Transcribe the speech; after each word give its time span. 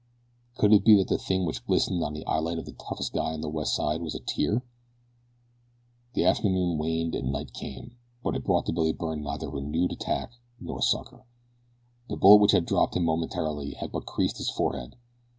Could 0.55 0.73
it 0.73 0.83
be 0.83 0.95
that 0.97 1.09
the 1.09 1.19
thing 1.19 1.45
which 1.45 1.63
glistened 1.63 2.03
on 2.03 2.15
the 2.15 2.25
eyelid 2.25 2.57
of 2.57 2.65
the 2.65 2.71
toughest 2.71 3.13
guy 3.13 3.33
on 3.33 3.41
the 3.41 3.47
West 3.47 3.75
Side 3.75 4.01
was 4.01 4.15
a 4.15 4.19
tear? 4.19 4.65
The 6.15 6.25
afternoon 6.25 6.79
waned 6.79 7.13
and 7.13 7.31
night 7.31 7.53
came, 7.53 7.97
but 8.23 8.35
it 8.35 8.43
brought 8.43 8.65
to 8.65 8.71
Billy 8.73 8.93
Byrne 8.93 9.21
neither 9.21 9.47
renewed 9.47 9.91
attack 9.91 10.31
nor 10.59 10.81
succor. 10.81 11.27
The 12.09 12.17
bullet 12.17 12.41
which 12.41 12.51
had 12.51 12.65
dropped 12.65 12.95
him 12.97 13.05
momentarily 13.05 13.73
had 13.75 13.91
but 13.91 14.07
creased 14.07 14.39
his 14.39 14.49
forehead. 14.49 14.95